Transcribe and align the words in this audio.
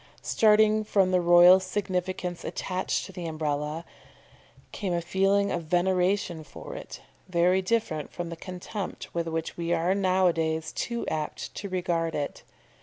Starting 0.23 0.83
from 0.83 1.11
the 1.11 1.21
royal 1.21 1.59
significance 1.59 2.43
attached 2.43 3.05
to 3.05 3.11
the 3.11 3.27
Umbrella, 3.27 3.85
came 4.71 4.93
a 4.95 4.99
feeling 4.99 5.51
of 5.51 5.65
veneration 5.65 6.43
for 6.43 6.73
it, 6.73 7.01
very 7.29 7.61
different 7.61 8.11
from 8.11 8.29
the 8.29 8.35
contempt 8.35 9.13
with 9.13 9.27
which 9.27 9.57
we 9.57 9.71
are 9.73 9.93
now 9.93 10.25
a 10.25 10.33
days 10.33 10.71
too 10.71 11.05
apt 11.07 11.53
to 11.53 11.69
regard 11.69 12.15
it. 12.15 12.41